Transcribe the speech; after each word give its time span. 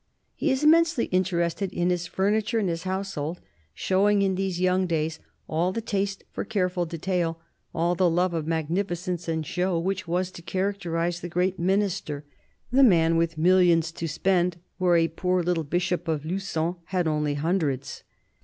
."He 0.35 0.49
is 0.49 0.63
immensely 0.63 1.05
interested 1.11 1.71
in 1.71 1.91
his 1.91 2.07
furniture 2.07 2.57
and 2.57 2.67
his 2.69 2.85
household, 2.85 3.39
showing 3.71 4.23
in 4.23 4.33
these 4.33 4.59
young 4.59 4.87
days 4.87 5.19
all 5.47 5.71
the 5.71 5.79
taste 5.79 6.23
for 6.31 6.43
careful 6.43 6.87
detail, 6.87 7.39
all 7.71 7.93
the 7.93 8.09
love 8.09 8.33
of 8.33 8.47
magnificence 8.47 9.27
and 9.27 9.45
show, 9.45 9.77
which 9.77 10.07
was 10.07 10.31
to 10.31 10.41
characterise 10.41 11.19
the 11.21 11.29
great 11.29 11.59
Minister, 11.59 12.25
the 12.71 12.81
man 12.81 13.15
with 13.15 13.37
millions 13.37 13.91
to 13.91 14.07
spend 14.07 14.57
where 14.79 14.95
a 14.95 15.07
poor 15.07 15.43
little 15.43 15.63
Bishop 15.63 16.07
of 16.07 16.25
Lugon 16.25 16.77
had 16.85 17.07
only 17.07 17.35
hundreds. 17.35 18.01